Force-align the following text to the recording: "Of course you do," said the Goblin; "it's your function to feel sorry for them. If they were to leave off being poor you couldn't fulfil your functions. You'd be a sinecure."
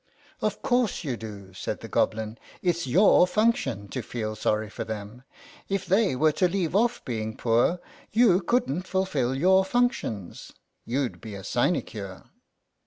"Of 0.41 0.63
course 0.63 1.03
you 1.03 1.15
do," 1.15 1.53
said 1.53 1.81
the 1.81 1.87
Goblin; 1.87 2.39
"it's 2.63 2.87
your 2.87 3.27
function 3.27 3.87
to 3.89 4.01
feel 4.01 4.35
sorry 4.35 4.67
for 4.67 4.83
them. 4.83 5.21
If 5.69 5.85
they 5.85 6.15
were 6.15 6.31
to 6.31 6.47
leave 6.47 6.75
off 6.75 7.05
being 7.05 7.37
poor 7.37 7.79
you 8.11 8.41
couldn't 8.41 8.87
fulfil 8.87 9.35
your 9.35 9.63
functions. 9.63 10.53
You'd 10.87 11.21
be 11.21 11.35
a 11.35 11.43
sinecure." 11.43 12.23